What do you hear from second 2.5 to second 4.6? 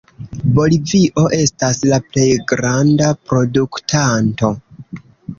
granda produktanto.